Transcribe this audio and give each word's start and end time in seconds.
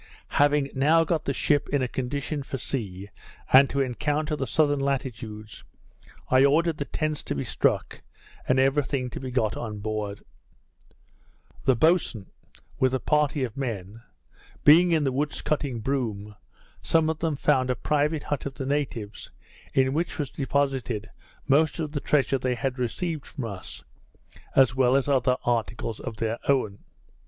Having 0.41 0.69
now 0.73 1.03
got 1.03 1.25
the 1.25 1.31
ship 1.31 1.69
in 1.69 1.83
a 1.83 1.87
condition 1.87 2.41
for 2.41 2.57
sea, 2.57 3.11
and 3.53 3.69
to 3.69 3.81
encounter 3.81 4.35
the 4.35 4.47
southern 4.47 4.79
latitudes, 4.79 5.63
I 6.27 6.43
ordered 6.43 6.77
the 6.79 6.85
tents 6.85 7.21
to 7.25 7.35
be 7.35 7.43
struck, 7.43 8.01
and 8.47 8.57
every 8.57 8.81
thing 8.83 9.11
to 9.11 9.19
be 9.19 9.29
got 9.29 9.55
on 9.55 9.77
board. 9.77 10.23
The 11.65 11.75
boatswain, 11.75 12.31
with 12.79 12.95
a 12.95 12.99
party 12.99 13.43
of 13.43 13.55
men, 13.55 14.01
being 14.63 14.91
in 14.91 15.03
the 15.03 15.11
woods 15.11 15.43
cutting 15.43 15.81
broom, 15.81 16.35
some 16.81 17.07
of 17.07 17.19
them 17.19 17.35
found 17.35 17.69
a 17.69 17.75
private 17.75 18.23
hut 18.23 18.47
of 18.47 18.55
the 18.55 18.65
natives, 18.65 19.29
in 19.75 19.93
which 19.93 20.17
was 20.17 20.31
deposited 20.31 21.11
most 21.47 21.79
of 21.79 21.91
the 21.91 22.01
treasure 22.01 22.39
they 22.39 22.55
had 22.55 22.79
received 22.79 23.23
from 23.27 23.45
us, 23.45 23.83
as 24.55 24.73
well 24.73 24.95
as 24.95 25.05
some 25.05 25.13
other 25.17 25.37
articles 25.45 25.99
of 25.99 26.17
their 26.17 26.39
own. 26.49 26.79